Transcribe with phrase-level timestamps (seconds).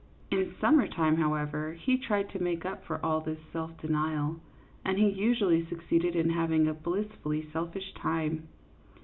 [0.31, 4.37] In summer time, however, he tried to make up for all this self denial,
[4.83, 8.47] and he usually succeeded in hav ing a blissfully selfish time.